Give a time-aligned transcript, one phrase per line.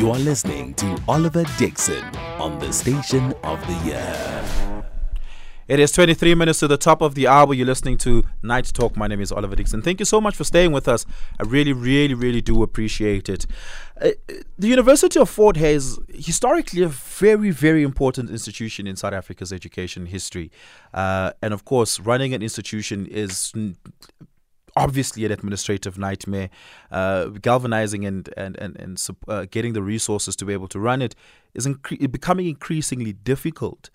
[0.00, 2.02] You are listening to Oliver Dixon
[2.38, 4.82] on the station of the year.
[5.68, 7.52] It is 23 minutes to the top of the hour.
[7.52, 8.96] You're listening to Night Talk.
[8.96, 9.82] My name is Oliver Dixon.
[9.82, 11.04] Thank you so much for staying with us.
[11.38, 13.44] I really, really, really do appreciate it.
[14.00, 14.12] Uh,
[14.58, 19.52] the University of Fort Hare is historically a very, very important institution in South Africa's
[19.52, 20.50] education history.
[20.94, 23.52] Uh, and of course, running an institution is
[24.76, 26.50] obviously an administrative nightmare.
[26.90, 31.02] Uh, galvanizing and and and, and uh, getting the resources to be able to run
[31.02, 31.14] it
[31.54, 33.90] is incre- becoming increasingly difficult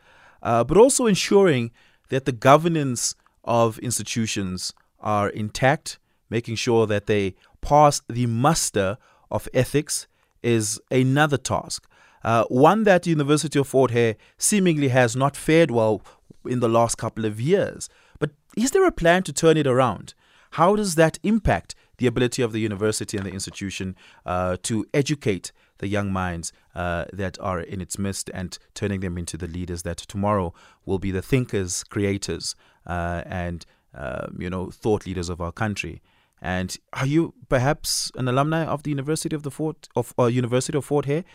[0.46, 1.72] uh, but also ensuring
[2.10, 6.00] that the governance of institutions are intact,
[6.30, 8.98] making sure that they pass the muster
[9.32, 10.08] of ethics
[10.44, 11.88] is another task.
[12.24, 16.02] Uh, one that the University of Fort Hare seemingly has not fared well
[16.48, 17.90] in the last couple of years.
[18.20, 20.14] But is there a plan to turn it around?
[20.56, 23.94] How does that impact the ability of the university and the institution
[24.26, 29.18] uh, to educate the young minds uh, that are in its midst and turning them
[29.18, 30.54] into the leaders that tomorrow
[30.86, 32.56] will be the thinkers, creators,
[32.88, 36.02] uh, and uh, you know thought leaders of our country.
[36.42, 40.78] And are you perhaps an alumni of the University of the Fort of uh, University
[40.78, 41.26] of Fort Hare?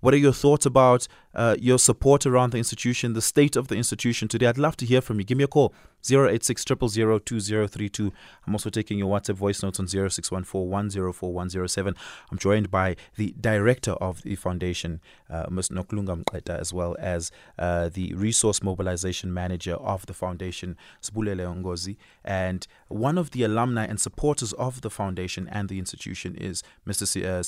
[0.00, 3.74] What are your thoughts about uh, your support around the institution, the state of the
[3.76, 4.46] institution today?
[4.46, 5.24] I'd love to hear from you.
[5.24, 5.74] Give me a call
[6.08, 8.12] 086 2032.
[8.46, 11.94] I'm also taking your WhatsApp voice notes on 0614
[12.30, 15.68] I'm joined by the director of the foundation, uh, Ms.
[15.68, 21.96] Nokulunga Mnqeta, as well as uh, the resource mobilization manager of the foundation, Sibulele Ngozi.
[22.24, 27.02] And one of the alumni and supporters of the foundation and the institution is Mr.
[27.02, 27.42] S- uh.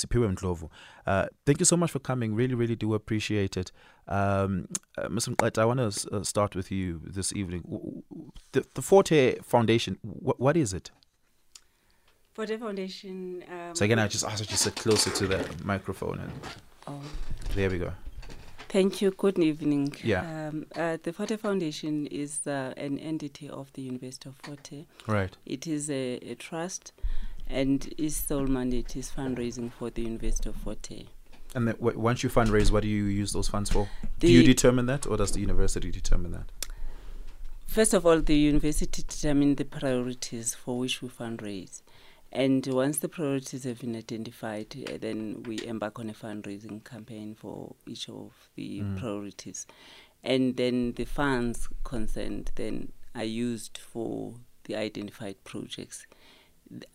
[1.06, 2.34] Uh, thank you so much for coming.
[2.34, 3.73] Really, really do appreciate it.
[4.08, 5.34] Um, uh, Mr.
[5.34, 8.03] Mnqeta, I want to uh, start with you this evening.
[8.53, 10.91] The, the Fort Hare Foundation, wh- what is it?
[12.34, 13.45] Fort Hare Foundation.
[13.50, 16.33] Um, So again, I just ask you to sit closer to the microphone, and
[16.89, 17.00] oh,
[17.55, 17.92] there we go.
[18.69, 19.11] thank you.
[19.12, 19.95] Good evening.
[20.03, 20.48] Yeah.
[20.48, 24.67] Um, uh, the Fort Hare Foundation is uh, an entity of the University of Fort
[24.68, 24.85] Hare.
[25.07, 25.36] Right.
[25.46, 26.92] It is a, a trust,
[27.48, 31.05] and its sole mandate is fundraising for the University of Fort Hare.
[31.55, 33.89] And then w- once you fundraise, what do you use those funds for?
[34.20, 36.51] The, do you determine that, or does the university determine that?
[37.67, 41.83] First of all, the university determines the priorities for which we fundraise.
[42.30, 47.35] And once the priorities have been identified, uh, then we embark on a fundraising campaign
[47.35, 48.98] for each of the Mm.
[48.98, 49.67] priorities.
[50.24, 56.07] And then the funds concerned then are used for the identified projects.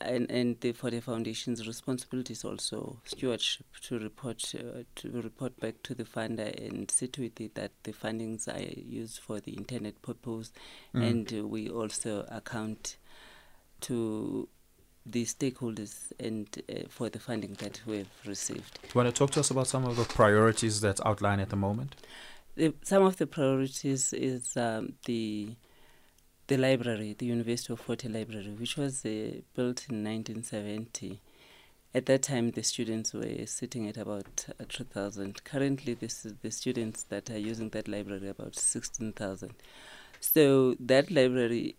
[0.01, 5.59] And, and the, for the foundation's responsibility is also stewardship to report uh, to report
[5.59, 9.55] back to the funder and sit with it that the fundings are used for the
[9.55, 10.51] intended purpose
[10.93, 11.03] Mm.
[11.03, 12.97] and uh, we also account
[13.81, 14.47] to
[15.05, 18.79] the stakeholders and uh, for the funding that we have received.
[18.81, 21.49] Do you want to talk to us about some of the priorities that outline at
[21.49, 21.95] the moment?
[22.55, 25.49] The, some of the priorities is um, the
[26.47, 31.19] the library, the University of Fort Hare Library, which was uh, built in 1970.
[31.94, 35.44] At that time, the students were sitting at about uh, 2,000.
[35.44, 39.53] Currently, this is the students that are using that library about 16,000.
[40.22, 41.75] So that library,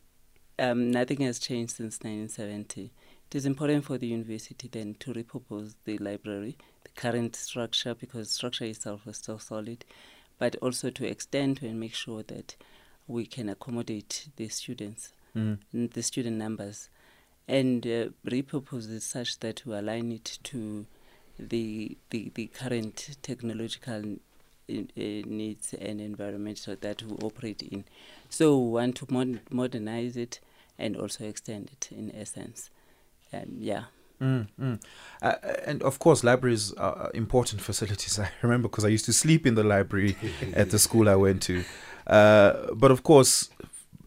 [0.59, 2.91] um, nothing has changed since 1970.
[3.31, 8.31] It is important for the university then to repurpose the library, the current structure, because
[8.31, 9.87] structure itself is still solid,
[10.39, 12.55] but also to extend and make sure that
[13.09, 15.59] we can accommodate the students, Mm.
[15.95, 16.89] the student numbers,
[17.47, 20.87] and uh, repurpose it such that we align it to
[21.39, 24.17] the the, the current technological
[24.69, 27.85] in, uh, needs and environment so that we operate in.
[28.29, 30.41] So we want to mod- modernize it
[30.79, 32.71] and also extend it in essence.
[33.33, 33.85] Um, yeah.
[34.21, 34.83] Mm, mm.
[35.23, 35.35] Uh,
[35.65, 38.19] and of course, libraries are important facilities.
[38.19, 40.17] I remember because I used to sleep in the library
[40.55, 41.65] at the school I went to.
[42.07, 43.51] Uh, but of course,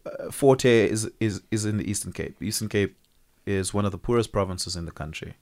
[0.04, 2.42] uh, Fort is, is, is in the Eastern Cape.
[2.42, 2.96] Eastern Cape
[3.46, 5.34] is one of the poorest provinces in the country,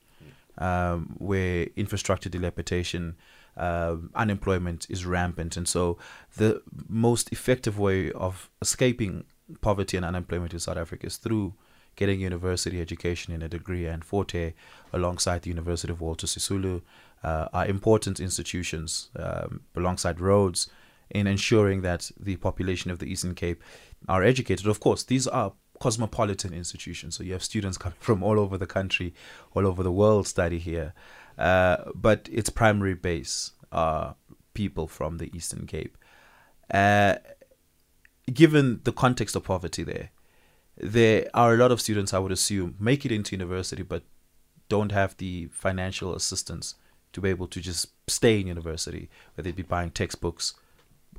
[0.59, 3.17] um, where infrastructure dilapidation,
[3.57, 5.57] um unemployment is rampant.
[5.57, 5.99] And so,
[6.37, 9.25] the most effective way of escaping
[9.61, 11.55] poverty and unemployment in South Africa is through
[12.01, 13.87] getting university education in a degree.
[13.87, 14.55] And Fort Hare
[14.93, 16.81] alongside the University of Walter Sisulu,
[17.23, 20.71] uh, are important institutions um, alongside Rhodes
[21.11, 23.63] in ensuring that the population of the Eastern Cape
[24.09, 24.67] are educated.
[24.67, 28.67] Of course, these are cosmopolitan institutions, so you have students coming from all over the
[28.67, 29.13] country,
[29.55, 30.95] all over the world study here.
[31.37, 34.17] Uh, but its primary base are
[34.55, 35.99] people from the Eastern Cape.
[36.73, 37.17] Uh,
[38.33, 40.11] given the context of poverty there,
[40.83, 44.03] there are a lot of students I would assume make it into university but
[44.69, 46.75] don't have the financial assistance
[47.13, 50.55] to be able to just stay in university, whether it be buying textbooks,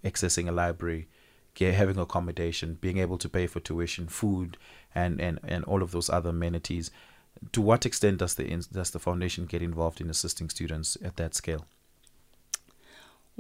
[0.04, 1.08] accessing a library,
[1.54, 4.58] get, having accommodation, being able to pay for tuition, food,
[4.96, 6.92] and, and, and all of those other amenities.
[7.52, 11.34] To what extent does the does the foundation get involved in assisting students at that
[11.36, 11.66] scale?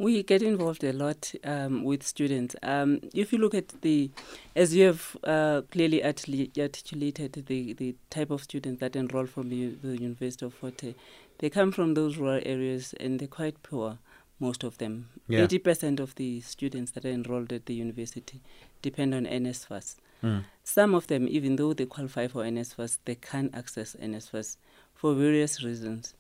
[0.02, 2.56] We get involved a lot um, with students.
[2.64, 4.10] Um, if you look at the,
[4.56, 9.76] as you have uh, clearly articulated, the, the type of students that enroll from the,
[9.84, 10.96] the University of Fort Hare,
[11.38, 14.00] they come from those rural areas and they're quite poor,
[14.40, 15.10] most of them.
[15.28, 15.46] Yeah.
[15.46, 18.42] 80% of the students that are enrolled at the university
[18.82, 19.98] depend on NSFAS.
[20.24, 20.46] Mm.
[20.64, 24.58] Some of them, even though they qualify for NSFAS, they can't access NSFAS
[24.96, 26.16] for various reasons.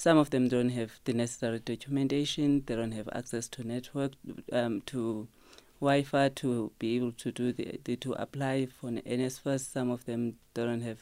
[0.00, 2.62] Some of them don't have the necessary documentation.
[2.64, 4.12] They don't have access to network,
[4.50, 5.28] um, to
[5.78, 9.60] Wi-Fi to be able to do the, the to apply for an NSFAS.
[9.60, 11.00] Some of them don't have,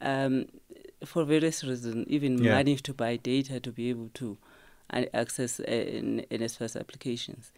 [0.00, 0.46] um,
[1.04, 2.54] for various reasons, even Yeah.
[2.54, 4.38] money to buy data to be able to
[4.88, 5.64] uh, access uh,
[6.30, 7.52] NSFAS applications.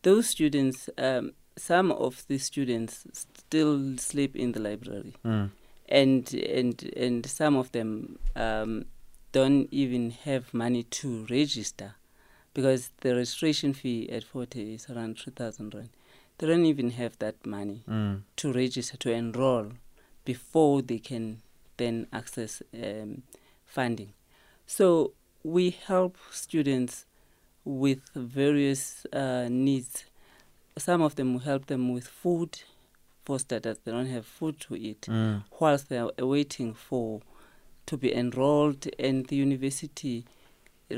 [0.00, 5.50] Those students, um, some of the students still sleep in the library Mm.
[5.90, 8.86] and and and some of them um,
[9.32, 11.94] don't even have money to register
[12.54, 15.90] because the registration fee at Fort Hare is around three thousand rand.
[16.38, 18.22] They don't even have that money Mm.
[18.36, 19.72] to register to enroll
[20.24, 21.42] before they can
[21.76, 23.22] then access um,
[23.66, 24.12] funding.
[24.66, 25.12] So
[25.44, 27.06] we help students
[27.64, 30.04] with various uh, needs.
[30.78, 32.60] Some of them we help them with food
[33.24, 33.78] for starters.
[33.84, 35.44] They don't have food to eat Mm.
[35.60, 37.20] whilst they are waiting for
[37.90, 40.24] to be enrolled and the university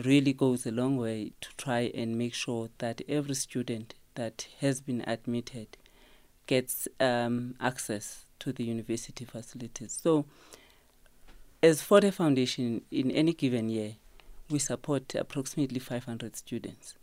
[0.05, 4.83] really goes a long way to try and make sure that every student that has
[4.83, 5.79] been admitted
[6.47, 9.99] gets um, access to the university facilities.
[10.03, 10.27] So
[11.63, 13.95] as for the Foundation in any given year
[14.51, 16.97] we support approximately 500 students.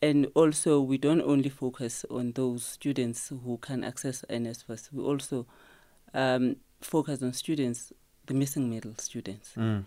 [0.00, 5.46] And also, we don't only focus on those students who can access NSFAS, we also
[6.14, 7.92] um, focus on students,
[8.32, 9.50] the missing middle students.
[9.56, 9.84] Mm.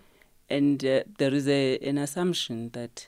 [0.49, 3.07] And uh, there is a, an assumption that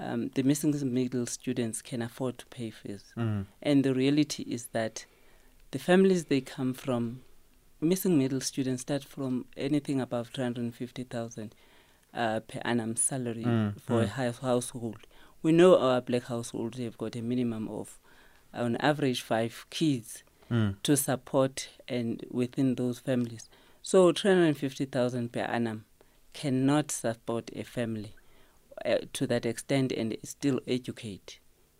[0.00, 3.12] um, the missing middle students can afford to pay fees.
[3.16, 3.44] Mm.
[3.62, 5.04] And the reality is that
[5.72, 7.20] the families they come from,
[7.80, 11.54] missing middle students start from anything above 350,000
[12.14, 14.08] uh, per annum salary Mm, for a mm.
[14.08, 15.06] high household.
[15.42, 17.98] We know our black households have got a minimum of,
[18.54, 20.76] on average, five kids Mm.
[20.82, 23.48] to support and within those families.
[23.86, 25.84] So 350,000 per annum
[26.32, 28.14] cannot support a family
[28.84, 31.38] uh, to that extent and still educate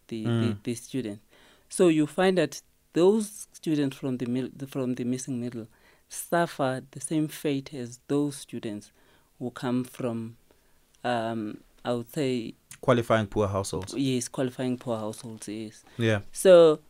[0.08, 0.62] the, the, Mm.
[0.64, 1.22] the students.
[1.70, 2.60] So you find that
[2.92, 5.66] those students from the, mil- the from the missing middle
[6.08, 8.92] suffer the same fate as those students
[9.38, 10.36] who come from,
[11.04, 13.94] um, I would say, Qualifying poor households.
[13.96, 15.48] yes, qualifying poor households.
[15.48, 15.82] Yes.
[15.96, 16.20] Yeah.
[16.32, 16.80] So,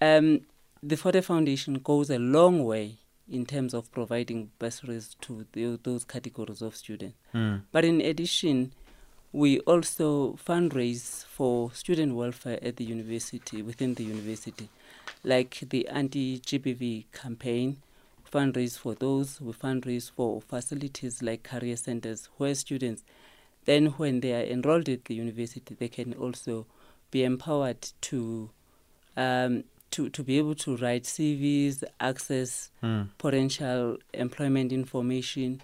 [0.00, 0.40] um,
[0.82, 2.96] the Fort Hare Foundation goes a long way
[3.30, 7.16] in terms of providing bursaries to the, those categories of students.
[7.34, 7.62] Mm.
[7.70, 8.72] But in addition,
[9.32, 14.68] we also fundraise for student welfare at the university, within the university,
[15.22, 17.78] like the anti GBV campaign.
[18.32, 23.02] Fundraise for those, we fundraise for facilities like career centers where students,
[23.64, 26.66] then when they are enrolled at the university, they can also
[27.10, 28.50] be empowered to.
[29.16, 33.08] Um, to, to be able to write CVs, access Mm.
[33.18, 35.60] potential employment information,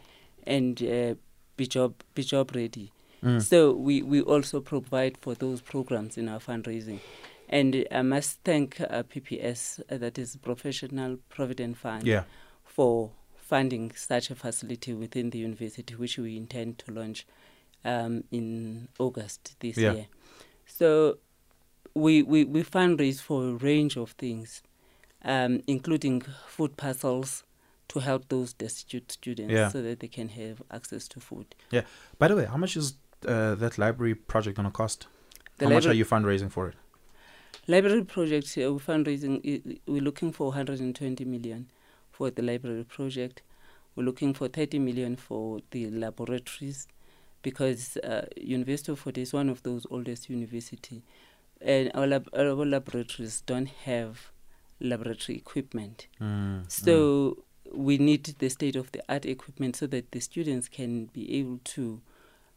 [0.47, 1.15] and uh,
[1.57, 2.93] be job be job ready.
[3.23, 3.43] Mm.
[3.43, 7.01] So we, we also provide for those programs in our fundraising.
[7.49, 12.25] And I must thank uh, PPS, uh, that is Professional Provident Fund, Yeah.
[12.65, 17.27] for funding such a facility within the university, which we intend to launch
[17.85, 19.93] um, in August this Yeah.
[19.93, 20.07] year.
[20.67, 21.19] So
[21.97, 24.63] we, we, we fundraise for a range of things,
[25.25, 27.43] um, including food parcels
[27.89, 29.69] to help those destitute students Yeah.
[29.69, 31.55] so that they can have access to food.
[31.71, 31.83] Yeah.
[32.19, 32.95] By the way, how much is
[33.27, 35.07] uh, that library project going to cost?
[35.59, 36.75] The how much are you fundraising for it?
[37.69, 41.69] library project, uh, we're fundraising, we're looking for 120 million
[42.13, 43.43] for the library project.
[43.97, 46.87] We're looking for 30 million for the laboratories
[47.43, 51.03] because uh, University of Fort is one of those oldest university
[51.61, 54.31] and our, lab- our laboratories don't have
[54.81, 56.07] laboratory equipment.
[56.21, 56.71] Mm.
[56.71, 61.39] So we need the state of the art equipment so that the students can be
[61.39, 62.01] able to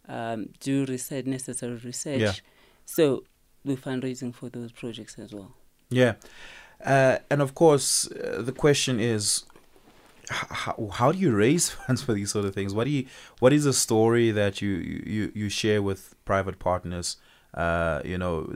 [0.07, 2.19] um, do research, necessary research.
[2.19, 2.33] Yeah.
[2.85, 3.23] So
[3.63, 5.53] we're fundraising for those projects as well.
[5.89, 6.13] Yeah.
[6.83, 9.43] Uh, and of course, uh, the question is
[10.29, 12.73] how, how do you raise funds for these sort of things?
[12.73, 13.05] What do you
[13.39, 17.17] what is a story that you you you share with private partners?
[17.53, 18.53] Uh, you know,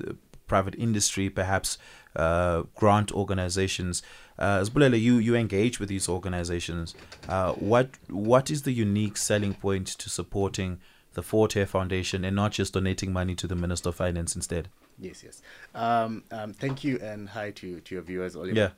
[0.48, 1.78] private industry, perhaps
[2.16, 4.02] uh, grant organizations.
[4.38, 6.96] Uh, Sibulele, you you engage with these organizations.
[7.28, 10.80] Uh, what what is the unique selling point to supporting
[11.14, 14.70] the Fort Hare Foundation and not just donating money to the Minister of Finance instead?
[15.00, 15.42] Yes, yes.
[15.74, 18.54] Um, um, thank you and hi to to your viewers, Oliver.
[18.54, 18.70] Yeah.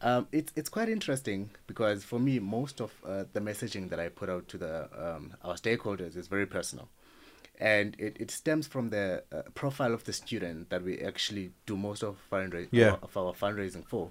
[0.00, 4.08] Um, it's it's quite interesting because for me, most of uh, the messaging that I
[4.08, 6.88] put out to the um, our stakeholders is very personal,
[7.58, 11.76] and it, it stems from the uh, profile of the student that we actually do
[11.76, 12.96] most of fundraising Yeah.
[13.02, 14.10] of our fundraising for,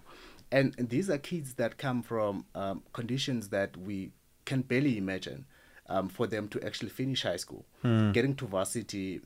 [0.52, 4.12] and, and these are kids that come from um, conditions that we
[4.46, 5.46] can barely imagine.
[5.90, 7.64] Um, for them to actually finish high school,
[8.12, 9.22] getting to varsity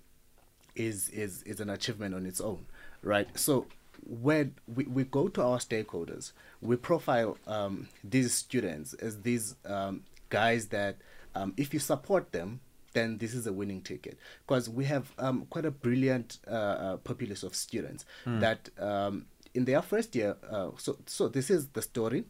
[0.76, 2.68] is is is an achievement on its own,
[3.02, 3.28] right?
[3.36, 3.66] So
[4.08, 10.04] when we, we go to our stakeholders, we profile um, these students as these um,
[10.30, 10.98] guys that
[11.34, 12.60] um, if you support them,
[12.94, 16.98] then this is a winning ticket because we have um, quite a brilliant uh, uh,
[16.98, 20.36] populace of students that um, in their first year.
[20.50, 22.26] Uh, so so this is the story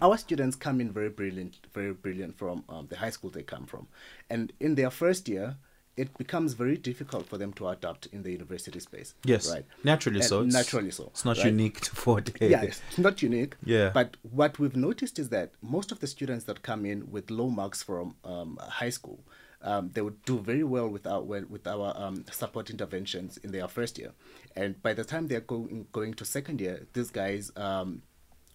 [0.00, 3.66] our students come in very brilliant, very brilliant from um, the high school they come
[3.66, 3.88] from,
[4.28, 5.56] and in their first year,
[5.96, 9.14] it becomes very difficult for them to adapt in the university space.
[9.24, 9.66] Yes, right.
[9.84, 10.42] naturally And so.
[10.44, 11.08] Naturally so.
[11.08, 11.46] It's not right?
[11.46, 12.50] unique to Fort Hare.
[12.50, 13.56] Yeah, it's it's not unique.
[13.64, 13.90] Yeah.
[13.92, 17.50] But what we've noticed is that most of the students that come in with low
[17.50, 19.20] marks from um, high school,
[19.62, 23.68] um, they would do very well with our with our um, support interventions in their
[23.68, 24.12] first year,
[24.56, 28.02] and by the time they're going going to second year, these guys, um,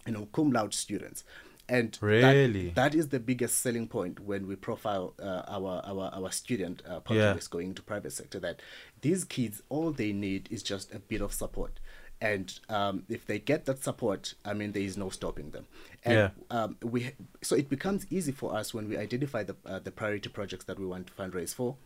[0.06, 1.24] you know, cum laude students.
[1.68, 2.32] And that-
[2.74, 7.00] that is the biggest selling point when we profile uh, our our our student uh,
[7.00, 8.38] populace going to private sector.
[8.38, 8.60] That
[9.00, 11.80] these kids, all they need is just a bit of support,
[12.20, 15.66] and um, if they get that support, I mean, there is no stopping them.
[16.04, 16.30] And Yeah.
[16.50, 20.28] um, we so it becomes easy for us when we identify the uh, the priority
[20.28, 21.76] projects that we want to fundraise for.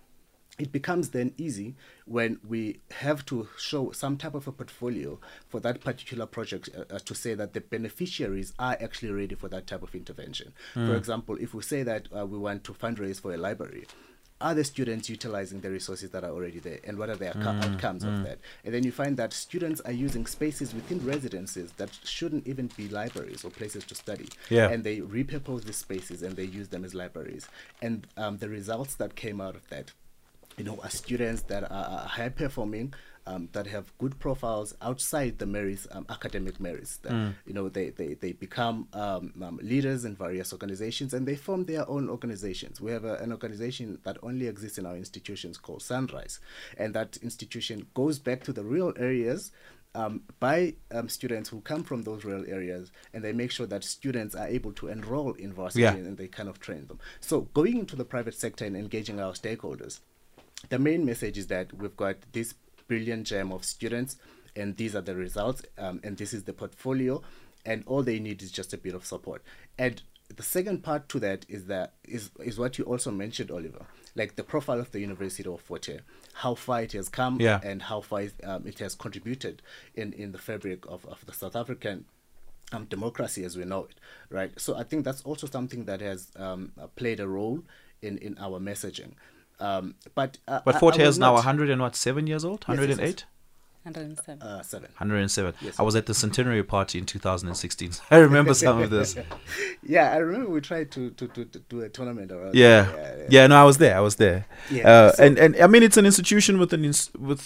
[0.59, 5.19] It becomes then easy when we have to show some type of a portfolio
[5.49, 9.49] for that particular project uh, uh, to say that the beneficiaries are actually ready for
[9.49, 10.53] that type of intervention.
[10.75, 13.87] For example, if we say that uh, we want to fundraise for a library,
[14.41, 17.63] are the students utilizing the resources that are already there and what are the outco-
[17.63, 18.39] outcomes of that?
[18.65, 22.89] And then you find that students are using spaces within residences that shouldn't even be
[22.89, 24.29] libraries or places to study.
[24.49, 24.71] Yeah.
[24.71, 27.49] and they repurpose these spaces and they use them as libraries.
[27.83, 29.93] And um, the results that came out of that
[30.57, 32.93] you know, are students that are high performing,
[33.27, 36.97] um, that have good profiles outside the merits, um, academic merits.
[36.99, 37.13] That,
[37.47, 41.65] You know, they, they, they become um, um, leaders in various organizations and they form
[41.65, 42.81] their own organizations.
[42.81, 46.41] We have a, an organization that only exists in our institutions called Sunrise.
[46.77, 49.53] And that institution goes back to the rural areas
[49.95, 53.83] um, by um, students who come from those rural areas, and they make sure that
[53.83, 55.95] students are able to enroll in varsity Yeah.
[55.95, 57.01] and they kind of train them.
[57.21, 59.99] So, going into the private sector and engaging our stakeholders,
[60.69, 62.55] the main message is that we've got this
[62.91, 64.17] brilliant gem of students,
[64.57, 67.23] and these are the results, um, and this is the portfolio,
[67.65, 69.43] and all they need is just a bit of support.
[69.79, 70.03] And
[70.37, 73.85] the second part to that is that is is what you also mentioned, Oliver,
[74.17, 76.01] like the profile of the University of Fort Hare,
[76.45, 77.61] how far it has come, Yeah.
[77.63, 79.63] and how far it, um, it has contributed
[79.95, 82.05] in in the fabric of, of the South African
[82.73, 83.97] um, democracy as we know it,
[84.31, 84.53] right?
[84.65, 87.63] So I think that's also something that has um, uh, played a role
[88.03, 89.13] in, in our messaging.
[89.61, 92.45] Um, but uh, But I- Fort Hare is now not- 100 and what, seven years
[92.45, 92.65] old?
[92.69, 92.99] Yes, yes, yes.
[92.99, 93.25] 108?
[93.83, 94.43] 107.
[94.43, 94.89] uh, seven.
[94.99, 95.55] 107.
[95.63, 95.81] Yes.
[95.81, 97.93] I was at the centenary party in 2016.
[98.11, 99.17] I remember some of this.
[99.83, 102.55] Yeah, I remember we tried to to, to, to do a tournament around.
[102.55, 102.83] Yeah.
[102.93, 103.27] there.
[103.31, 103.97] Yeah, no, I was there.
[103.97, 104.45] I was there.
[104.71, 107.43] Yeah, Uh, so- and and I mean it's an institution with an ins- with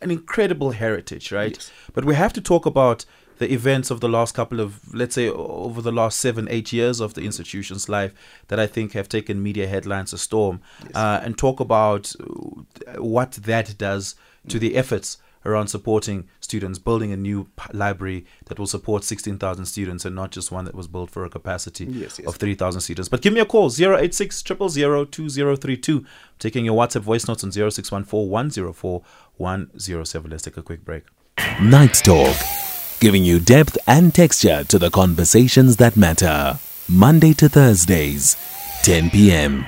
[0.00, 1.56] an incredible heritage, right?
[1.56, 1.72] Yes.
[1.92, 3.04] But we have to talk about
[3.38, 7.00] the events of the last couple of let's say over the last 7 8 years
[7.00, 8.12] of the institution's life
[8.48, 10.60] that I think have taken media headlines a storm
[10.94, 14.14] uh, and talk about uh, what that does
[14.48, 20.06] to the efforts around supporting students, building a new library that will support 16,000 students
[20.06, 22.26] and not just one that was built for a capacity Yes, yes.
[22.26, 23.10] of 3,000 students.
[23.10, 26.06] But give me a call 086 000 2032.
[26.38, 29.02] Taking your WhatsApp voice notes on 0614 104
[29.36, 30.30] 107.
[30.30, 31.02] Let's take a quick break.
[31.60, 32.34] Night Talk,
[33.04, 36.58] giving you depth and texture to the conversations that matter.
[36.88, 38.34] Monday to Thursdays,
[38.82, 39.66] 10 p.m.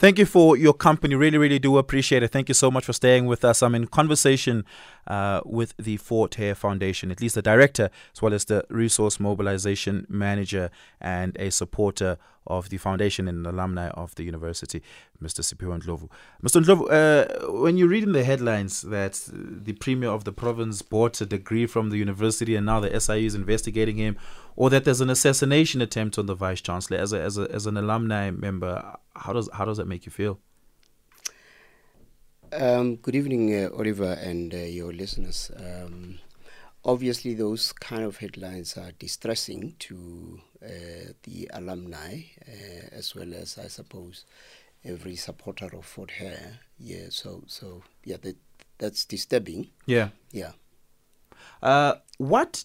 [0.00, 1.14] Thank you for your company.
[1.14, 2.28] Really, really do appreciate it.
[2.28, 3.62] Thank you so much for staying with us.
[3.62, 4.64] I'm in conversation
[5.06, 9.20] uh, with the Fort Hare Foundation, at least the director, as well as the resource
[9.20, 10.70] mobilization manager
[11.02, 12.16] and a supporter
[12.46, 14.82] of the foundation and an alumni of the university,
[15.22, 15.42] Mr.
[15.42, 16.08] Siphiwe Ndlovu.
[16.42, 16.62] Mr.
[16.62, 21.20] Ndlovu, uh, when you read in the headlines that the premier of the province bought
[21.20, 24.16] a degree from the university and now the SIU is investigating him,
[24.60, 26.98] or that there's an assassination attempt on the vice chancellor.
[26.98, 30.12] As a, as a, as an alumni member, how does how does that make you
[30.12, 30.38] feel?
[32.52, 35.50] Um, good evening, uh, Oliver, and uh, your listeners.
[35.56, 36.18] Um,
[36.84, 43.56] obviously, those kind of headlines are distressing to uh, the alumni, uh, as well as,
[43.56, 44.26] I suppose,
[44.84, 46.58] every supporter of Fort Hare.
[46.78, 48.36] Yeah, so so yeah, that
[48.76, 49.70] that's disturbing.
[49.86, 50.52] Yeah, yeah.
[51.62, 52.64] Uh, what?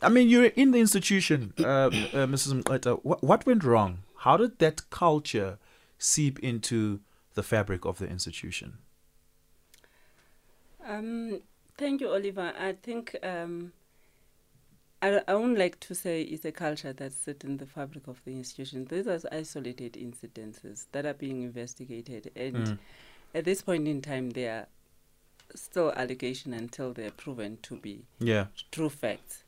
[0.00, 1.90] I mean, you're in the institution, uh, uh,
[2.26, 2.62] Mrs.
[2.62, 3.00] Mnqeta.
[3.02, 3.98] What, what went wrong?
[4.18, 5.58] How did that culture
[5.98, 7.00] seep into
[7.34, 8.78] the fabric of the institution?
[10.86, 11.40] Um,
[11.76, 12.52] thank you, Oliver.
[12.58, 13.72] I think um,
[15.02, 18.20] I, I wouldn't like to say it's a culture that's set in the fabric of
[18.24, 18.86] the institution.
[18.86, 22.78] These are isolated incidences that are being investigated, and mm.
[23.34, 24.66] at this point in time, they are
[25.54, 28.46] still allegation until they're proven to be yeah.
[28.70, 29.44] true facts.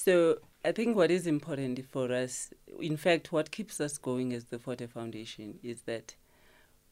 [0.00, 4.44] So I think what is important for us, in fact, what keeps us going as
[4.44, 6.14] the Fort Hare Foundation is that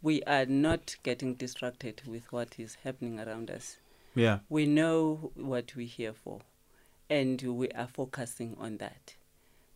[0.02, 3.76] we are not getting distracted with what is happening around us.
[4.16, 4.40] Yeah.
[4.48, 6.40] We know what we're here for,
[7.08, 9.14] and we are focusing on that.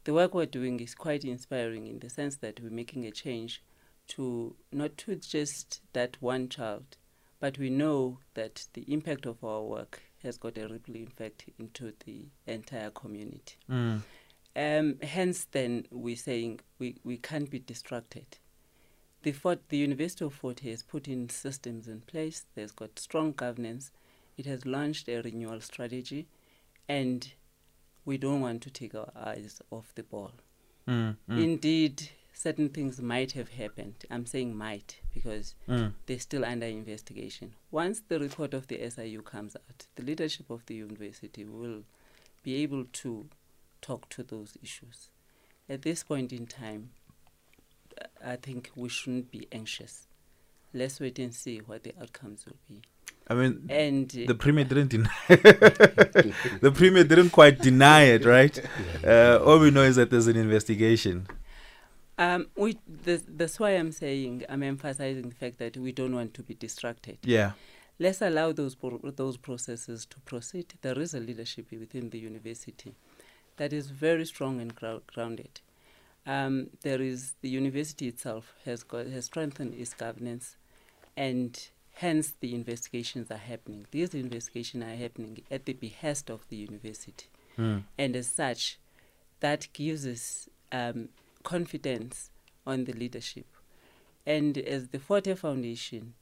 [0.03, 3.63] The work we're doing is quite inspiring in the sense that we're making a change
[4.09, 6.97] to not to just that one child,
[7.39, 11.93] but we know that the impact of our work has got a ripple effect into
[12.05, 13.57] the entire community.
[13.71, 14.03] Mm.
[14.57, 18.39] Um, hence, then we're saying we, we can't be distracted.
[19.23, 22.45] The, Fort, the University of Fort has put in systems in place.
[22.55, 23.91] There's got strong governance
[24.41, 26.27] it has launched a renewal strategy,
[26.89, 27.31] and
[28.07, 30.33] we don't want to take our eyes off the ball.
[30.89, 31.45] Mm, mm.
[31.45, 32.09] Indeed,
[32.41, 33.95] certain things might have happened.
[34.11, 35.93] I'm saying might because mm.
[36.07, 37.53] they're still under investigation.
[37.71, 41.83] Once the report of the SIU comes out, the leadership of the university will
[42.43, 43.27] be able to
[43.83, 45.11] talk to those issues.
[45.69, 46.91] At this point in time,
[48.25, 50.07] I think we shouldn't be anxious.
[50.73, 52.81] Let's wait and see what the outcomes will be.
[53.29, 55.11] I mean, and the premier didn't deny.
[55.29, 58.59] the premier didn't quite deny it, right?
[59.05, 61.27] Uh, all we know is that there's an investigation.
[62.21, 66.35] Um, we, this, that's why I'm saying I'm emphasizing the fact that we don't want
[66.35, 67.19] to be distracted.
[67.23, 67.53] Yeah.
[67.99, 70.75] Let's allow those pro- those processes to proceed.
[70.83, 72.95] There is a leadership within the university
[73.57, 75.61] that is very strong and grou- grounded.
[76.27, 80.57] Um, there is the university itself has got has strengthened its governance,
[81.17, 81.59] and
[82.01, 83.87] Hence, the investigations are happening.
[83.91, 87.27] These investigations are happening at the behest of the university.
[87.59, 87.83] Mm.
[87.99, 88.79] And as such,
[89.41, 91.11] that gives us um,
[91.43, 92.31] confidence
[92.67, 93.47] on the leadership.
[94.27, 96.15] And as the Fort Hare Foundation,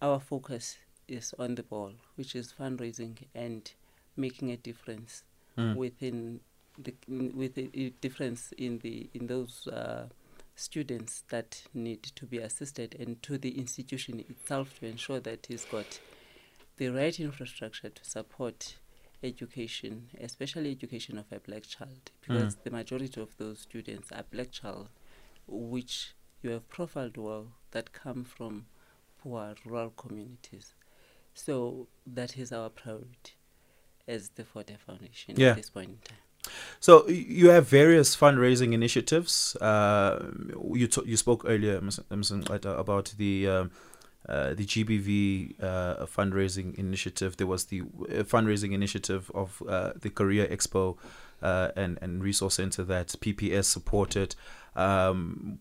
[0.00, 0.78] our focus
[1.08, 3.70] is on the ball, which is fundraising and
[4.16, 5.24] making a difference
[5.56, 5.74] mm.
[5.74, 6.40] within
[6.78, 10.06] the with a difference in the in those uh,
[10.54, 15.64] students that need to be assisted and to the institution itself to ensure that it's
[15.64, 16.00] got
[16.76, 18.76] the right infrastructure to support
[19.22, 22.62] education, especially education of a black child, because mm.
[22.64, 24.88] the majority of those students are black child,
[25.46, 28.66] which you have profiled well, that come from
[29.22, 30.74] poor rural communities.
[31.34, 33.34] So that is our priority
[34.06, 35.50] as the Hare Foundation yeah.
[35.50, 36.18] at this point in time.
[36.80, 39.56] So you have various fundraising initiatives.
[39.56, 40.30] Uh,
[40.72, 42.78] you t- you spoke earlier, Mr.
[42.78, 43.70] about the um,
[44.28, 47.36] uh, the GBV uh, fundraising initiative.
[47.36, 50.96] There was the uh, fundraising initiative of uh, the Career Expo
[51.42, 54.34] uh, and and Resource Center that PPS supported.
[54.76, 55.60] Um,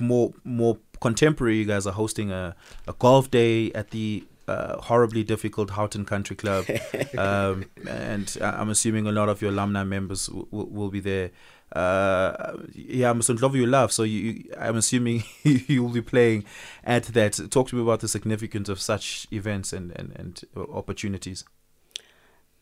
[0.00, 5.22] more more contemporary, you guys are hosting a, a golf day at the uh, horribly
[5.22, 6.64] difficult Houghton Country Club,
[7.18, 11.30] um, and I'm assuming a lot of your alumni members w- will be there.
[11.72, 13.92] Uh, yeah, I'm love you love.
[13.92, 16.44] So you, I'm assuming you will be playing
[16.84, 17.38] at that.
[17.50, 21.44] Talk to me about the significance of such events and and, and opportunities.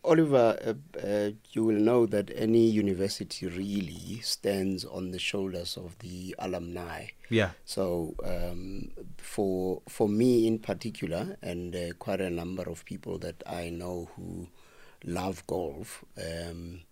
[0.06, 5.98] Oliver, uh, uh, you will know that any university really stands on the shoulders of
[5.98, 7.06] the alumni.
[7.28, 7.50] Yeah.
[7.64, 13.42] So um, for for me in particular, and uh, quite a number of people that
[13.46, 14.46] I know who
[15.04, 16.82] love golf, um,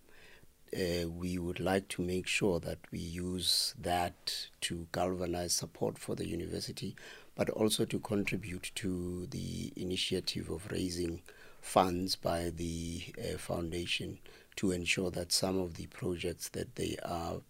[0.73, 6.15] uh, we would like to make sure that we use that to galvanize support for
[6.15, 6.95] the university,
[7.35, 11.21] but also to contribute to the initiative of raising
[11.61, 14.19] funds by the uh, foundation
[14.55, 17.41] to ensure that some of the projects that they are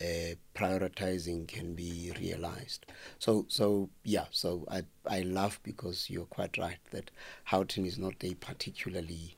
[0.00, 2.84] uh, prioritizing can be realized.
[3.18, 7.10] So, so yeah, so I I laugh because you're quite right that
[7.44, 9.36] Houghton is not a particularly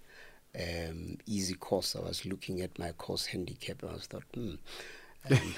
[0.58, 1.96] um, easy course.
[1.96, 4.54] I was looking at my course handicap and I was thought, hmm.
[5.28, 5.56] it,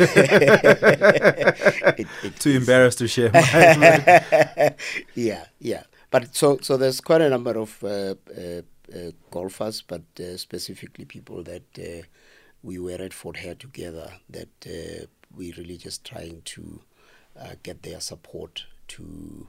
[2.24, 3.30] it Too embarrassed to share.
[5.14, 5.82] yeah, yeah.
[6.10, 8.62] But so so there's quite a number of uh, uh,
[8.94, 12.06] uh, golfers, but uh, specifically people that uh,
[12.62, 14.10] we were at Fort Hare together.
[14.30, 15.04] That uh,
[15.36, 16.80] we really just trying to
[17.62, 19.46] get their support to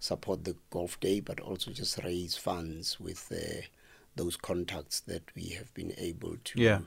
[0.00, 3.32] support the golf day, but also just raise funds with
[4.16, 6.60] those contacts that we have been able to.
[6.60, 6.80] Yeah.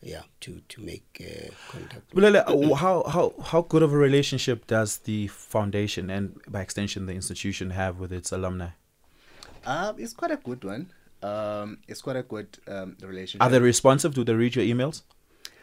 [0.00, 4.98] yeah to to make uh, contact Bulele, how how how good of a relationship does
[4.98, 8.70] the foundation and by extension the institution have with its alumni?
[9.64, 10.90] Um, it's quite a good one.
[11.22, 13.42] Um, it's quite a good um, relationship.
[13.42, 15.02] Are they responsive do they read your emails?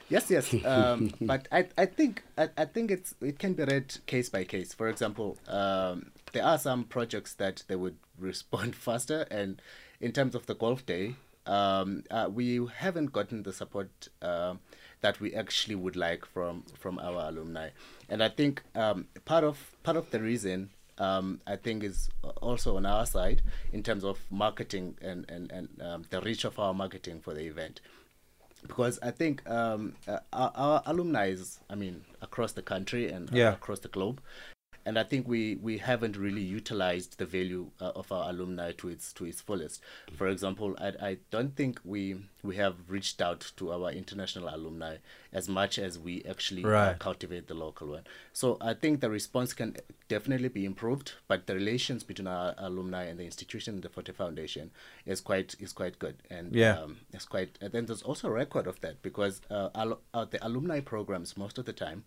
[0.08, 0.54] Yes yes.
[0.66, 4.44] Um, but I, I think I, I think it's it can be read case by
[4.44, 4.74] case.
[4.74, 9.62] For example um, there are some projects that they would respond faster and
[10.02, 11.16] in terms of the golf day
[11.46, 14.54] um, uh, we haven't gotten the support uh,
[15.02, 17.70] that we actually would like from from our alumni,
[18.08, 22.10] and I think um, part of part of the reason um, I think is
[22.42, 23.42] also on our side
[23.74, 27.46] in terms of marketing and and and um, the reach of our marketing for the
[27.46, 27.82] event.
[28.62, 33.30] Because I think um, uh, our, our, alumni is, I mean, across the country and
[33.32, 33.54] yeah.
[33.54, 34.20] across the globe,
[34.90, 38.90] and I think we we haven't really utilized the value uh, of our alumni to
[38.90, 39.84] its to its fullest.
[40.18, 44.96] For example, I, I don't think we we have reached out to our international alumni
[45.32, 46.98] as much as we actually uh, right.
[46.98, 48.06] cultivate the local one.
[48.34, 49.76] So I think the response can
[50.08, 54.16] definitely be improved, but the relations between our alumni and the institution, the Fort Hare
[54.16, 54.72] Foundation,
[55.06, 57.60] is quite is quite good, and yeah, um, it's quite.
[57.62, 61.38] And then there's also a record of that because uh, al- uh, the alumni programs
[61.38, 62.06] most of the time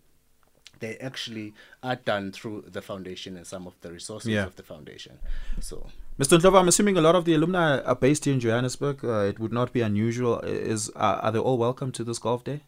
[0.83, 4.45] they actually are done through the foundation and some of the resources yeah.
[4.45, 5.18] of the foundation.
[5.61, 5.87] So,
[6.18, 6.38] Mr.
[6.38, 9.03] Ndlovu, I'm assuming a lot of the alumni are based here in Johannesburg.
[9.03, 10.40] Uh, it would not be unusual.
[10.40, 12.61] Is uh, are they all welcome to this golf day?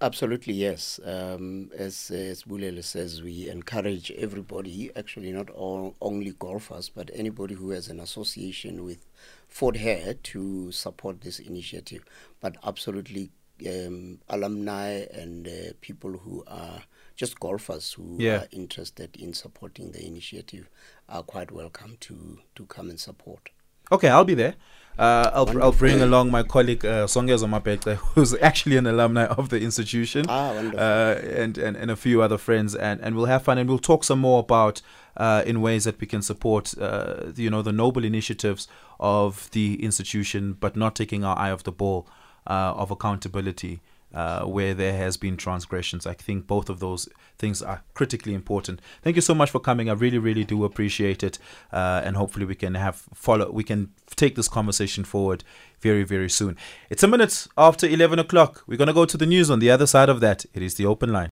[0.00, 1.00] Absolutely, yes.
[1.04, 7.54] Um, as as Bulele says, we encourage everybody, actually not all only golfers, but anybody
[7.54, 9.06] who has an association with
[9.48, 12.04] Fort Hare to support this initiative.
[12.40, 13.30] But absolutely,
[13.66, 16.82] um, alumni and uh, people who are
[17.18, 18.42] just golfers who yeah.
[18.42, 20.70] are interested in supporting the initiative
[21.08, 23.50] are quite welcome to to come and support.
[23.90, 24.54] Okay, I'll be there.
[24.98, 29.48] Uh, I'll, I'll bring along my colleague uh, Songeza Mapete, who's actually an alumni of
[29.48, 33.42] the institution, ah, uh, and, and and a few other friends, and, and we'll have
[33.42, 34.82] fun and we'll talk some more about
[35.16, 38.68] uh, in ways that we can support, uh, you know, the noble initiatives
[39.00, 42.06] of the institution, but not taking our eye off the ball
[42.46, 43.80] uh, of accountability
[44.14, 46.06] uh, where there has been transgressions.
[46.06, 48.80] I think both of those things are critically important.
[49.02, 49.88] Thank you so much for coming.
[49.88, 51.38] I really, really do appreciate it,
[51.72, 53.50] uh, and hopefully we can have follow.
[53.50, 55.44] We can take this conversation forward
[55.80, 56.56] very, very soon.
[56.90, 58.64] It's a minute after eleven o'clock.
[58.66, 59.50] We're gonna go to the news.
[59.50, 61.26] On the other side of that, it is the open line.